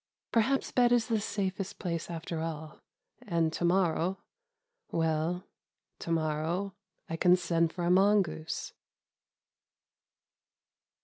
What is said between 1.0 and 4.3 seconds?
the safest place after all, and to morrow